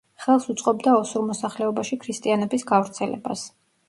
ხელს 0.21 0.45
უწყობდა 0.51 0.93
ოსურ 1.01 1.27
მოსახლეობაში 1.27 1.97
ქრისტიანობის 2.05 2.65
გავრცელებას. 2.73 3.45